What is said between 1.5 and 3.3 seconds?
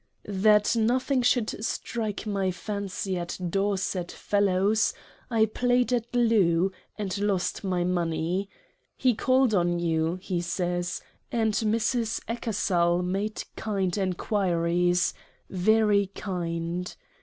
strike my fancy